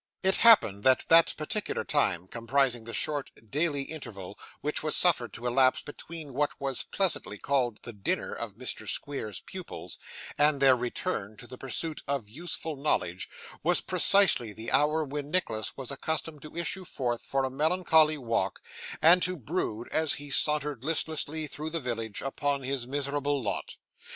It 0.23 0.37
happened 0.37 0.83
that 0.83 1.05
that 1.09 1.35
particular 1.37 1.83
time, 1.83 2.27
comprising 2.27 2.85
the 2.85 2.91
short 2.93 3.29
daily 3.51 3.83
interval 3.83 4.39
which 4.61 4.81
was 4.81 4.95
suffered 4.95 5.31
to 5.33 5.45
elapse 5.45 5.83
between 5.83 6.33
what 6.33 6.59
was 6.59 6.81
pleasantly 6.81 7.37
called 7.37 7.77
the 7.83 7.93
dinner 7.93 8.33
of 8.33 8.55
Mr. 8.55 8.89
Squeers's 8.89 9.41
pupils, 9.41 9.99
and 10.39 10.59
their 10.59 10.75
return 10.75 11.37
to 11.37 11.45
the 11.45 11.55
pursuit 11.55 12.01
of 12.07 12.27
useful 12.27 12.75
knowledge, 12.75 13.29
was 13.61 13.79
precisely 13.79 14.53
the 14.53 14.71
hour 14.71 15.03
when 15.03 15.29
Nicholas 15.29 15.77
was 15.77 15.91
accustomed 15.91 16.41
to 16.41 16.57
issue 16.57 16.83
forth 16.83 17.21
for 17.23 17.43
a 17.43 17.51
melancholy 17.51 18.17
walk, 18.17 18.59
and 19.03 19.21
to 19.21 19.37
brood, 19.37 19.87
as 19.89 20.13
he 20.13 20.31
sauntered 20.31 20.83
listlessly 20.83 21.45
through 21.45 21.69
the 21.69 21.79
village, 21.79 22.23
upon 22.23 22.63
his 22.63 22.87
miserable 22.87 23.39
lot. 23.43 23.75